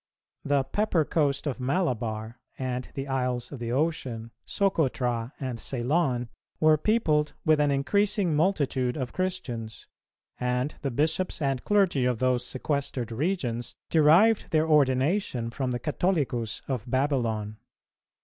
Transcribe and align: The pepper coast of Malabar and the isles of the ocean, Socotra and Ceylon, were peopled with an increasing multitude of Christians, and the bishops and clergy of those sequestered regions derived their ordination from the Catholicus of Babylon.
The 0.43 0.63
pepper 0.63 1.05
coast 1.05 1.45
of 1.45 1.59
Malabar 1.59 2.39
and 2.57 2.89
the 2.95 3.07
isles 3.07 3.51
of 3.51 3.59
the 3.59 3.71
ocean, 3.71 4.31
Socotra 4.43 5.31
and 5.39 5.59
Ceylon, 5.59 6.27
were 6.59 6.75
peopled 6.79 7.33
with 7.45 7.59
an 7.59 7.69
increasing 7.69 8.35
multitude 8.35 8.97
of 8.97 9.13
Christians, 9.13 9.85
and 10.39 10.73
the 10.81 10.89
bishops 10.89 11.39
and 11.39 11.63
clergy 11.63 12.05
of 12.05 12.17
those 12.17 12.43
sequestered 12.43 13.11
regions 13.11 13.75
derived 13.91 14.49
their 14.49 14.67
ordination 14.67 15.51
from 15.51 15.69
the 15.69 15.77
Catholicus 15.77 16.63
of 16.67 16.89
Babylon. 16.89 17.57